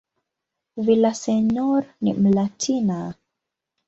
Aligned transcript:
Villaseñor 0.85 1.83
ni 2.01 2.13
"Mlatina". 2.15 3.15